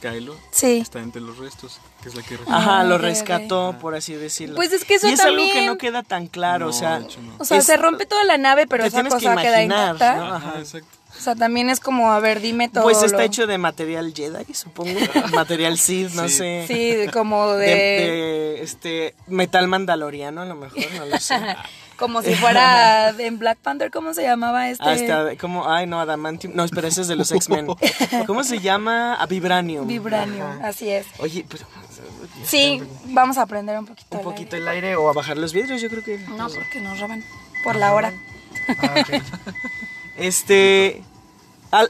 [0.00, 0.79] Kylo Sí.
[0.79, 4.55] está entre los restos, que es la que Ajá, Ah, lo rescató, por así decirlo.
[4.55, 6.72] Pues es que eso y es algo que también- no queda tan claro, No, o
[6.72, 7.00] sea...
[7.00, 7.35] de hecho no.
[7.38, 9.94] O sea, es- se rompe toda la nave, pero esa tienes que cosa queda imaginar,
[9.94, 10.16] intacta.
[10.16, 10.35] ¿no?
[10.37, 10.59] Ajá, Ajá.
[10.61, 10.96] exacto.
[11.20, 12.83] O sea, también es como, a ver, dime todo.
[12.85, 14.98] Pues está lo- hecho de material Jedi, supongo.
[15.35, 16.35] material Sith, no Sí.
[16.37, 16.64] sé.
[16.66, 17.74] Sí, como De, de...
[17.74, 21.37] de, este metal mandaloriano a lo mejor, no lo sé.
[21.98, 24.83] Como si fuera en Black Panther, ¿cómo se llamaba este?
[24.88, 27.66] Hasta como, ay no, adamantium, no, espera, ese es de los X-Men.
[28.26, 29.16] ¿Cómo se llama?
[29.16, 29.87] A Vibranium.
[29.87, 30.68] Vibranium, Ajá.
[30.68, 31.04] así es.
[31.18, 31.66] Oye, pero
[32.42, 34.09] Sí, vamos a aprender un poquito.
[34.12, 34.62] un el poquito aire.
[34.62, 36.16] el aire o a bajar los vidrios, yo creo que.
[36.38, 37.22] No, porque nos roban
[37.62, 38.14] por la hora.
[38.78, 39.22] Ah, ok.
[40.16, 41.10] Este, ah,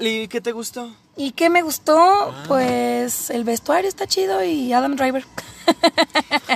[0.01, 0.91] ¿y qué te gustó?
[1.17, 2.35] ¿Y qué me gustó?
[2.49, 5.25] Pues el vestuario está chido y Adam Driver.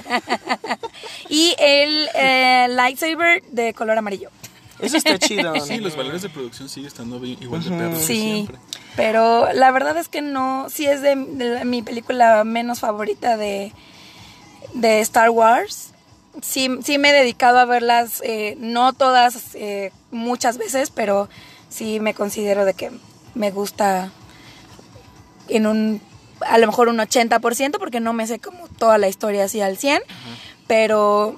[1.28, 4.30] y el eh, lightsaber de color amarillo.
[4.78, 5.54] Eso está chido.
[5.64, 8.58] Sí, los valores de producción siguen estando igual de perros Sí, siempre.
[8.96, 13.72] pero la verdad es que no, sí es de, de mi película menos favorita de,
[14.74, 15.90] de Star Wars.
[16.42, 21.28] Sí, sí me he dedicado a verlas, eh, no todas, eh, muchas veces, pero
[21.68, 22.90] sí me considero de que
[23.34, 24.10] me gusta
[25.48, 26.00] en un,
[26.40, 29.76] a lo mejor un 80%, porque no me sé como toda la historia así al
[29.76, 30.02] 100,
[30.66, 31.36] pero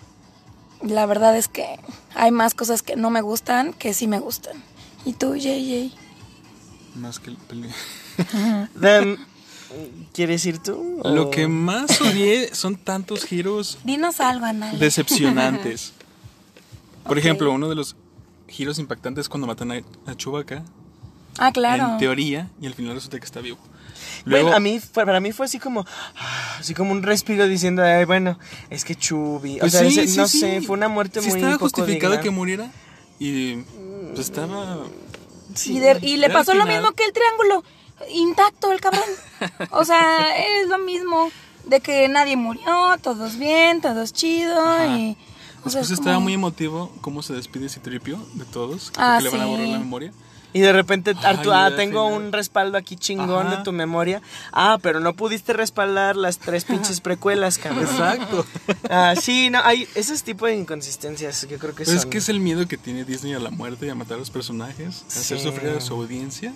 [0.82, 1.78] la verdad es que
[2.14, 4.56] hay más cosas que no me gustan que sí me gustan.
[5.04, 5.92] ¿Y tú, JJ?
[6.96, 7.68] Más que el peli-
[8.74, 9.18] Dan,
[10.12, 11.00] ¿Quieres ir tú?
[11.02, 14.78] o- Lo que más odié son tantos giros Dinos algo, Anal.
[14.78, 15.92] decepcionantes.
[17.04, 17.96] Por ejemplo, uno de los
[18.48, 20.64] giros impactantes es cuando matan a, a Chewbacca,
[21.38, 21.92] Ah, claro.
[21.92, 23.58] en teoría, y al final resulta que está vivo.
[23.58, 25.80] Bueno, Luego, a mí, para mí fue así como,
[26.16, 28.38] ah, así como un respiro diciendo, Ay, bueno,
[28.70, 30.38] es que Chubi, o pues sea, sí, ese- sí, no sí.
[30.40, 32.22] sé, fue una muerte Sí muy estaba poco justificado digna.
[32.22, 32.70] que muriera
[33.18, 33.56] y
[34.14, 34.78] pues estaba
[35.64, 37.64] y, de- y le pasó lo mismo que el triángulo.
[38.12, 39.08] Intacto el cabrón.
[39.70, 40.28] O sea,
[40.62, 41.30] es lo mismo.
[41.64, 44.54] De que nadie murió, todos bien, todos chido.
[44.96, 45.16] Y,
[45.64, 49.16] o sea, Después es estaba como- muy emotivo cómo se despide Citripio de todos, Ah,
[49.18, 50.12] porque le van a borrar la memoria.
[50.52, 52.22] Y de repente, Artu, Ay, ah, tengo final.
[52.26, 53.56] un respaldo aquí chingón Ajá.
[53.56, 54.22] de tu memoria.
[54.52, 57.84] Ah, pero no pudiste respaldar las tres pinches precuelas, cabrón.
[57.84, 58.46] Exacto.
[58.88, 62.08] Ah, sí, no, hay esos tipos de inconsistencias que creo que es son.
[62.10, 64.30] que es el miedo que tiene Disney a la muerte y a matar a los
[64.30, 65.44] personajes, a hacer Sí.
[65.44, 66.54] sufrir a su audiencia.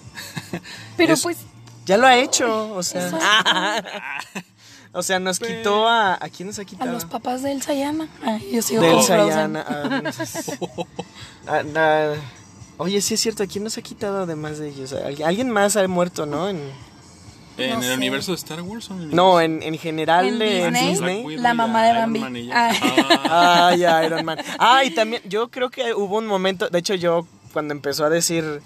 [0.96, 1.36] Pero es- pues,
[1.84, 3.10] Ya lo ha hecho, o sea.
[4.92, 6.14] O sea, nos quitó a.
[6.14, 6.90] ¿A quién nos ha a quitado?
[6.90, 8.08] los papás de Elsa y Anna.
[8.24, 9.28] Ay, yo sigo Del con Frozen.
[9.30, 9.64] Sayana.
[11.46, 12.14] ah, ah,
[12.80, 14.92] oye, sí es cierto, ¿a quién nos ha quitado además de ellos?
[14.92, 16.48] Alguien alguien más ha muerto, ¿no?
[16.48, 16.58] En,
[17.58, 17.94] En No el sé.
[17.94, 21.36] universo de Star Wars o en el no, universo- en, en general En de Disney,
[21.36, 22.18] la mamá de Iron Bambi.
[22.20, 22.54] Man y ya.
[22.70, 22.74] Ah.
[22.82, 23.68] Ah.
[23.70, 24.38] Ah, ya, Iron Man.
[24.58, 28.10] Ah, y también, yo creo que hubo un momento, de hecho yo cuando empezó a
[28.10, 28.62] decir,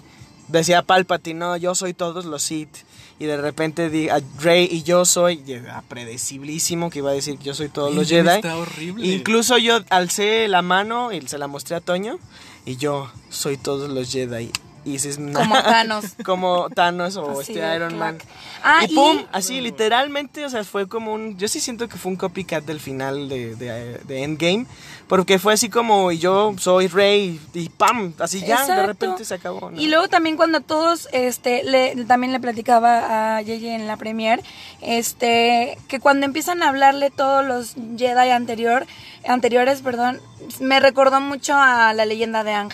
[0.47, 2.69] decía Palpatine, no, yo soy todos los Sith.
[3.17, 7.13] Y de repente di, a Rey y yo soy, y era predecibilísimo que iba a
[7.13, 8.27] decir yo soy todos los Jedi.
[8.27, 9.07] Está horrible.
[9.07, 12.19] Incluso yo alcé la mano y se la mostré a Toño
[12.65, 14.51] y yo soy todos los Jedi.
[14.85, 15.39] Y dices, "No".
[15.39, 16.05] Como Thanos.
[16.25, 18.17] como Thanos o Así este Iron Man.
[18.63, 21.37] Ah, y pum, así literalmente, o sea, fue como un...
[21.37, 24.65] Yo sí siento que fue un copycat del final de, de, de Endgame,
[25.07, 29.35] porque fue así como, y yo soy Rey, y pam, así ya, de repente se
[29.35, 29.71] acabó.
[29.71, 29.79] ¿no?
[29.79, 34.41] Y luego también cuando todos, este, le, también le platicaba a Yeye en la premier,
[34.81, 38.85] este, que cuando empiezan a hablarle todos los Jedi anterior,
[39.27, 40.19] anteriores, perdón,
[40.59, 42.73] me recordó mucho a la leyenda de Ang.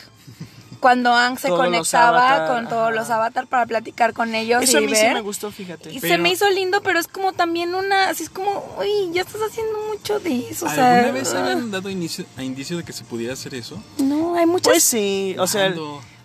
[0.81, 2.91] Cuando Ang se Todos conectaba avatar, con todos ajá.
[2.91, 5.93] los avatar para platicar con ellos Eso a y mí sí me gustó, fíjate.
[5.93, 9.21] y se me hizo lindo, pero es como también una, así es como, uy, ya
[9.21, 12.75] estás haciendo mucho de eso, o sea, ¿Alguna vez ah, habían dado inicio, a indicio
[12.77, 13.81] de que se pudiera hacer eso?
[13.99, 15.73] no, hay muchas Pues sí, o sea,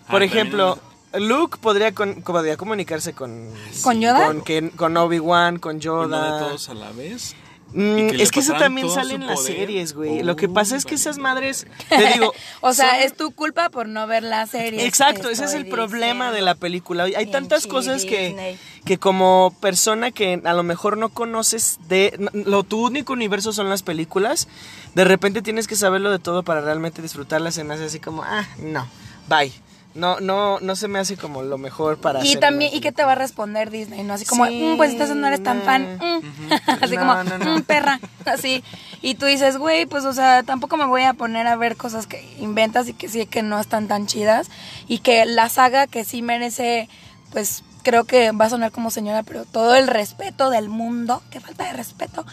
[0.09, 0.79] por Ah, ejemplo,
[1.13, 3.49] Luke podría, con- podría comunicarse con...
[3.83, 4.25] ¿Con Yoda?
[4.25, 4.43] Con,
[4.75, 6.33] con Obi-Wan, con Yoda.
[6.39, 7.35] de todos a la vez.
[7.73, 9.55] Mm, que es que eso también sale en las poder.
[9.57, 10.23] series, güey.
[10.23, 12.33] Lo que pasa es que esas madres, te digo...
[12.61, 14.85] O sea, son- es tu culpa por no ver la serie.
[14.85, 17.03] Exacto, ese es el problema de la película.
[17.03, 18.57] Hay tantas cosas que, Disney.
[18.85, 22.17] que como persona que a lo mejor no conoces de...
[22.33, 24.47] Lo, tu único universo son las películas.
[24.95, 27.53] De repente tienes que saberlo de todo para realmente disfrutarlas.
[27.55, 28.87] Se me hace así como, ah, no,
[29.27, 29.51] bye.
[29.97, 32.91] No, no, no se me hace como lo mejor para Y hacer también, ¿y qué
[32.91, 34.03] te va a responder Disney?
[34.03, 34.13] ¿No?
[34.13, 35.97] Así como, Sí, "Mm, pues entonces no eres tan fan.
[35.97, 36.51] mm".
[36.83, 37.57] Así No, como, no.
[37.57, 37.99] "Mm, perra.
[38.25, 38.63] Así.
[39.01, 42.05] Y tú dices, güey, pues o sea, tampoco me voy a poner a ver cosas
[42.05, 44.49] que inventas y que sí que no están tan chidas.
[44.87, 46.89] Y que la saga que sí merece,
[47.31, 51.39] pues creo que va a sonar como señora, pero todo el respeto del mundo, que
[51.39, 52.25] falta de respeto.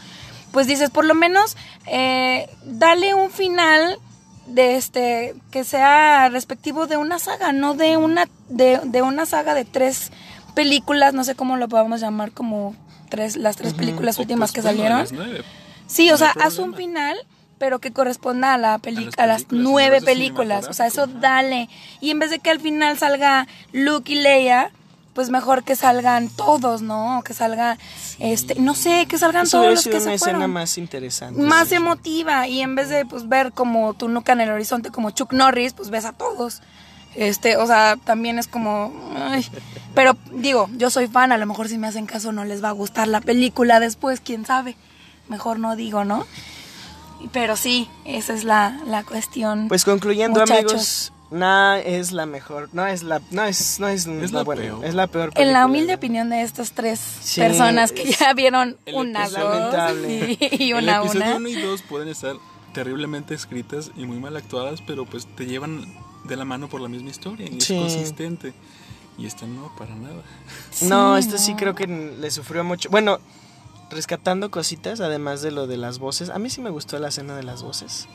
[0.53, 3.99] Pues dices, por lo menos, eh, dale un final
[4.47, 9.55] de este que sea respectivo de una saga, no de una de, de una saga
[9.55, 10.11] de tres
[10.55, 12.75] películas, no sé cómo lo podamos llamar como
[13.09, 15.45] tres las tres películas O, últimas pues, que bueno, salieron.
[15.87, 17.17] Sí, o sea, haz un final,
[17.59, 20.67] pero que corresponda a la las a las nueve películas.
[20.69, 21.69] O sea, eso dale.
[22.01, 24.71] Y en vez de que al final salga Luke y Leia,
[25.15, 27.23] pues mejor que salgan todos, ¿no?
[27.25, 27.79] Que salga,
[28.19, 30.77] este, no sé, que salgan Eso todos los sido que una se escena fueron más
[30.77, 31.41] interesante.
[31.41, 31.77] más sí.
[31.77, 35.33] emotiva y en vez de pues ver como tu nuca en el horizonte como Chuck
[35.33, 36.61] Norris, pues ves a todos.
[37.15, 39.47] Este, o sea, también es como ay.
[39.95, 42.71] pero digo, yo soy fan, a lo mejor si me hacen caso no les va
[42.71, 44.77] a gustar la película después, quién sabe.
[45.29, 46.27] Mejor no digo, ¿no?
[47.33, 49.69] Pero sí, esa es la, la cuestión.
[49.69, 50.73] Pues concluyendo, Muchachos.
[50.73, 54.45] amigos, No es la mejor, no es la, no es, no es, Es la, la
[54.45, 54.85] buena, peor.
[54.85, 55.33] es la peor.
[55.35, 55.97] En la humilde ¿no?
[55.97, 60.39] opinión de estas tres Sí, personas que ya vieron el una, dos Lamentable.
[60.41, 61.37] y, y el una, episodio una.
[61.37, 62.37] 1 y 2 pueden estar
[62.73, 65.87] terriblemente escritas y muy mal actuadas, pero pues te llevan
[66.25, 67.75] de la mano por la misma historia y Sí.
[67.77, 68.53] es consistente.
[69.17, 70.23] Y esta no, para nada.
[70.83, 71.57] No, Sí, esto sí no.
[71.59, 72.91] creo que le sufrió mucho.
[72.91, 73.19] Bueno,
[73.91, 76.31] rescatando cositas, además de lo de las voces.
[76.31, 78.09] A mí sí me gustó la escena de las voces.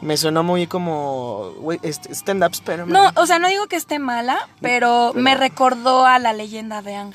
[0.00, 1.52] Me sonó muy como
[1.84, 2.86] stand-ups, pero...
[2.86, 6.96] No, o sea, no digo que esté mala, pero me recordó a la leyenda de
[6.96, 7.14] Ang.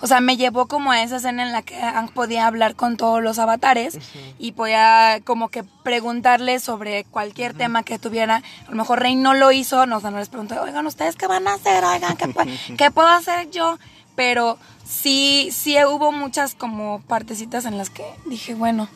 [0.00, 2.98] O sea, me llevó como a esa escena en la que Ang podía hablar con
[2.98, 3.98] todos los avatares
[4.38, 8.42] y podía como que preguntarle sobre cualquier tema que tuviera.
[8.66, 11.16] A lo mejor Rey no lo hizo, no, o sea, no les preguntó, oigan, ¿ustedes
[11.16, 11.82] qué van a hacer?
[11.84, 12.34] Oigan, ¿qué,
[12.76, 13.78] qué puedo hacer yo?
[14.14, 18.88] Pero sí, sí hubo muchas como partecitas en las que dije, bueno,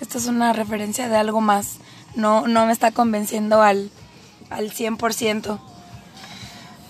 [0.00, 1.78] esto es una referencia de algo más.
[2.14, 3.90] No, no me está convenciendo al,
[4.50, 5.58] al 100%.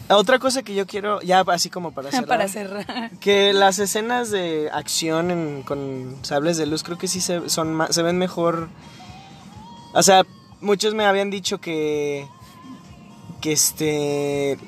[0.09, 2.27] Otra cosa que yo quiero, ya así como para cerrar.
[2.29, 3.11] para cerrar.
[3.21, 7.79] Que las escenas de acción en- con sables de luz creo que sí se, son
[7.91, 8.69] se ven mejor.
[9.95, 10.25] O sea,
[10.61, 12.27] muchos me habían dicho que
[13.41, 14.59] que este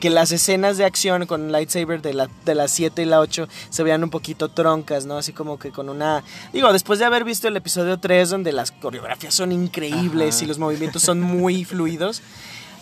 [0.00, 3.48] que las escenas de acción con lightsaber de la de las 7 y la 8
[3.70, 5.18] se veían un poquito troncas, ¿no?
[5.18, 8.70] Así como que con una digo, después de haber visto el episodio 3 donde las
[8.72, 10.44] coreografías son increíbles Ajá.
[10.44, 12.22] y los movimientos son muy fluidos,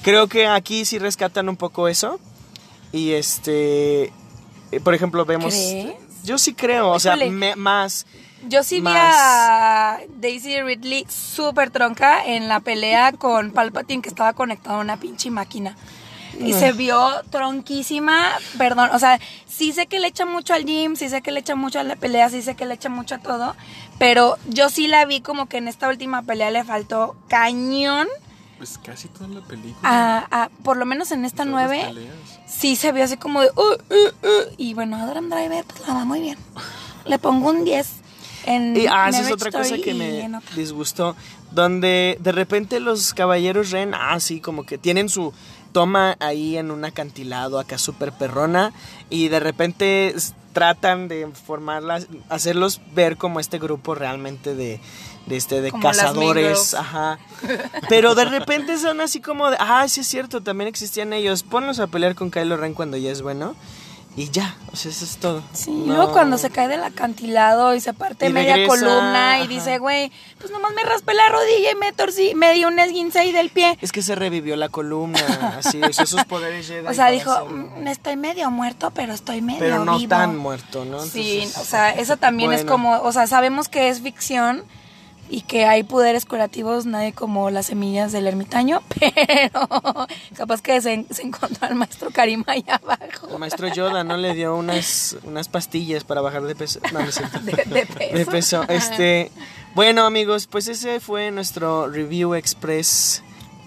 [0.03, 2.19] creo que aquí sí rescatan un poco eso.
[2.93, 4.13] Y este
[4.71, 5.95] eh, por ejemplo, vemos ¿Crees?
[6.25, 8.07] Yo sí creo, o sea, me- más
[8.49, 14.33] Yo sí vi a Daisy Ridley súper tronca en la pelea con Palpatine que estaba
[14.33, 15.77] conectado a una pinche máquina.
[16.47, 16.99] Y se vio
[17.31, 18.25] tronquísima,
[18.59, 21.41] perdón, o sea, sí sé que le echa mucho al gym, sí sé que le
[21.41, 23.55] echa mucho a la pelea, sí sé que le echa mucho a todo,
[23.99, 28.09] pero yo sí la vi como que en esta última pelea le faltó cañón,
[28.59, 29.81] pues casi toda la película.
[30.31, 31.83] a, a- por lo menos en esta nueve,
[32.47, 33.51] sí se vio así como de...
[33.57, 33.61] "Uh,
[33.95, 36.39] uh, uh", y bueno, Adam Driver pues la va muy bien.
[37.07, 37.89] Le pongo un 10
[38.47, 41.17] en Y ah, esa es otra cosa que me disgustó.
[41.51, 45.33] Donde de repente los caballeros Ren, ah, sí, como que tienen su
[45.73, 48.73] toma ahí en un acantilado acá súper perrona.
[49.11, 50.15] Y de repente
[50.53, 54.81] tratan de formarlas, hacerlos ver como este grupo realmente de,
[55.27, 56.75] de, este, de Como cazadores.
[56.75, 57.19] Ajá.
[57.89, 61.43] Pero de repente son así como de, ah, sí es cierto, también existían ellos.
[61.43, 63.55] Ponlos a pelear con Kylo Ren cuando ya es bueno.
[64.15, 65.43] Y ya, o sea, eso es todo.
[65.55, 65.85] Sí, No.
[65.85, 69.43] y luego cuando se cae del acantilado y se parte Y media regresa, columna y
[69.43, 69.49] ajá.
[69.49, 73.21] dice, güey, pues nomás me raspé la rodilla y me torcí, me di un esguince
[73.21, 73.79] ahí del pie.
[73.81, 75.19] Es que se revivió la columna,
[75.59, 77.47] así, usó sus poderes Jedi O sea, dijo.
[77.47, 80.11] "Mm, estoy medio muerto, pero estoy medio pero no vivo".
[80.11, 81.01] tan muerto, ¿no?
[81.01, 84.63] Sí, o sea, eso también es como, o sea, sabemos que es ficción
[85.33, 89.69] y que hay poderes curativos, nadie como las semillas del ermitaño, pero
[90.37, 93.29] capaz que se, se encontró al maestro Karim ahí abajo.
[93.31, 96.81] El maestro Yoda no le dio unas, unas pastillas para bajar de peso.
[96.93, 97.39] No, no cierto.
[97.43, 98.15] De, de peso.
[98.19, 98.65] De peso.
[98.69, 99.31] Este,
[99.75, 103.23] bueno, amigos, pues ese fue nuestro review express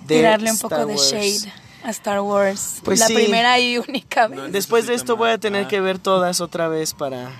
[0.05, 1.11] de Tirarle un Star poco de Wars.
[1.11, 1.51] shade
[1.83, 2.81] a Star Wars.
[2.83, 3.15] Pues la sí.
[3.15, 4.37] primera y única vez.
[4.39, 5.39] No, Después de esto voy a más.
[5.39, 5.67] tener Ah.
[5.67, 7.31] que ver todas otra vez para,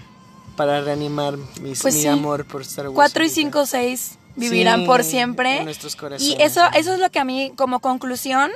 [0.56, 2.08] para reanimar mis, Pues mi sí.
[2.08, 2.96] amor por Star Wars.
[2.96, 3.36] 4 y ahorita.
[3.36, 5.58] 5, 6 vivirán Sí, por siempre.
[5.60, 6.22] en nuestros corazones.
[6.38, 8.52] Y eso, eso es lo que a mí, como conclusión,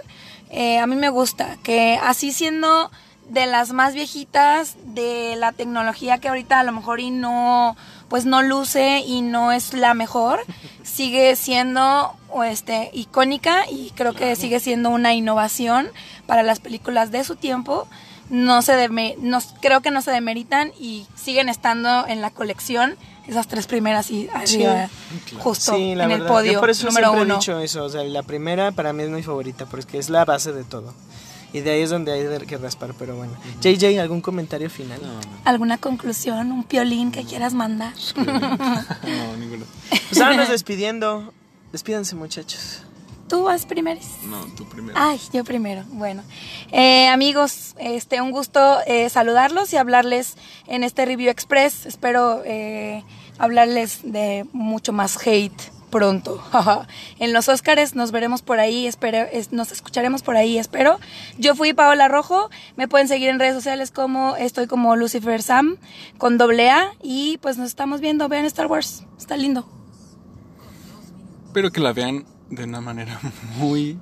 [0.50, 1.58] eh, a mí me gusta.
[1.64, 2.92] Que así siendo
[3.30, 7.78] de las más viejitas, de la tecnología que ahorita a lo mejor y no,
[8.10, 10.40] pues no luce y no es la mejor,
[10.84, 15.90] sigue siendo o este, icónica y creo que sigue siendo una innovación
[16.26, 17.88] para las películas de su tiempo.
[18.30, 22.96] No se deme- no, creo que no se demeritan y siguen estando en la colección
[23.28, 24.90] esas tres primeras y arriba,
[25.40, 26.26] justo Sí, la en verdad.
[26.28, 27.34] el podio Yo por eso número siempre uno.
[27.36, 27.84] he dicho eso.
[27.86, 30.94] O sea, la primera para mí es mi favorita porque es la base de todo.
[31.54, 33.34] Y de ahí es donde hay que raspar, pero bueno.
[33.62, 35.00] JJ, ¿algún comentario final?
[35.02, 37.94] No, no, ¿Alguna conclusión, un piolín que quieras mandar?
[38.16, 39.66] no, ninguno.
[39.90, 41.34] Pues vámonos despidiendo.
[41.72, 42.84] Despídanse, muchachos.
[43.30, 44.02] Tú vas primero.
[44.26, 44.98] No, tú primero.
[45.00, 45.84] Ay, yo primero.
[45.90, 46.24] Bueno,
[46.72, 50.36] Eh, amigos, este, un gusto eh, saludarlos y hablarles
[50.68, 51.86] en este review express.
[51.86, 53.04] Espero eh,
[53.38, 55.54] hablarles de mucho más hate
[55.92, 56.44] pronto.
[57.20, 61.00] en los Óscares nos veremos por ahí, espero, es- nos escucharemos por ahí, espero.
[61.40, 65.78] Yo fui Paola Rojo, me pueden seguir en redes sociales como estoy como Lucifer Sam
[66.20, 69.68] con doble A y pues nos estamos viendo, vean Star Wars, está lindo.
[71.54, 73.20] Pero que la vean de una manera
[73.58, 73.98] muy,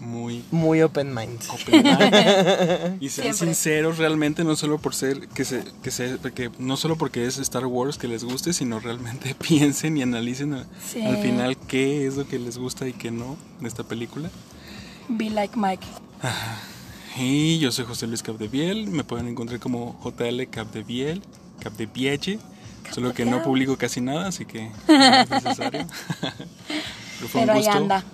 [0.00, 1.40] muy Muy open mind.
[1.50, 3.02] open mind.
[3.02, 3.54] y sean Siempre.
[3.54, 7.38] sinceros realmente no solo por ser que se que se que no solo porque es
[7.38, 11.02] Star Wars que les guste sino realmente piensen y analicen a- Sí.
[11.02, 14.30] al final qué es lo que les gusta y qué no de esta película
[15.08, 15.84] Be like Mike.
[17.16, 18.86] Y yo soy José Luis Capdeviel.
[18.86, 21.22] Me pueden encontrar como JL Capdeviel,
[21.58, 22.38] Capdevielle.
[22.92, 25.86] Solo que no publico casi nada, así que no es necesario.
[27.20, 28.04] Pero fue Pero un ahí anda.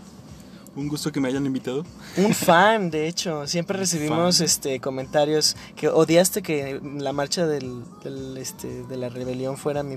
[0.75, 1.87] Un gusto que me hayan invitado.
[2.19, 3.47] Un fan, de hecho.
[3.47, 4.45] Siempre recibimos Fan.
[4.45, 9.97] este comentarios que odiaste que la marcha del, del, este, de la rebelión fuera mi,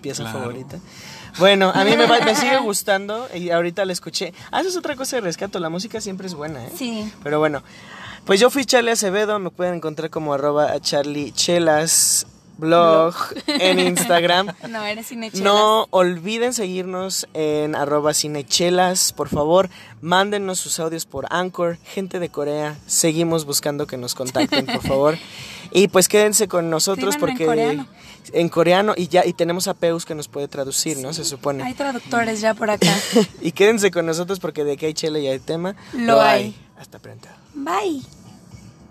[0.00, 0.38] pieza Claro.
[0.38, 0.78] favorita.
[1.40, 4.32] Bueno, a mí me, va- me sigue gustando y ahorita la escuché.
[4.52, 5.58] Ah, eso es otra cosa de rescato.
[5.58, 6.70] La música siempre es buena, ¿eh?
[6.76, 7.12] Sí.
[7.24, 7.64] Pero bueno,
[8.24, 12.28] pues yo fui Charlie Acevedo, me pueden encontrar como arroba a Charlie Chelas
[12.58, 13.14] blog
[13.46, 14.52] en Instagram.
[14.68, 15.44] No, eres cinechelas.
[15.44, 19.68] No olviden seguirnos en arroba cinechelas, por favor,
[20.00, 25.18] mándenos sus audios por Anchor, gente de Corea, seguimos buscando que nos contacten, por favor.
[25.76, 27.86] Y pues quédense con nosotros Escríbanme en porque coreano.
[28.32, 31.12] en coreano y ya y tenemos a Peus que nos puede traducir, ¿no?
[31.12, 31.64] Se supone.
[31.64, 32.94] Hay traductores ya por acá.
[33.40, 36.54] y quédense con nosotros porque de que hay chela y hay tema, Lo hay.
[36.78, 37.28] Hasta pronto.
[37.54, 38.02] Bye.